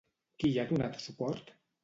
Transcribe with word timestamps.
Qui 0.43 0.49
hi 0.53 0.57
ha 0.63 0.65
donat 0.71 0.97
suport? 1.05 1.55